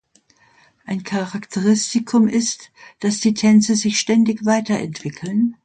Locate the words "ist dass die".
2.27-3.35